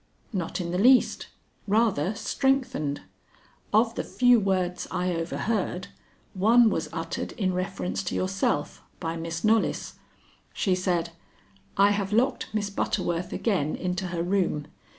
[0.33, 1.27] "Not in the least
[1.67, 3.01] rather strengthened.
[3.71, 5.89] Of the few words I overheard,
[6.33, 9.99] one was uttered in reference to yourself by Miss Knollys.
[10.53, 11.11] She said:
[11.77, 14.65] 'I have locked Miss Butterworth again into her room.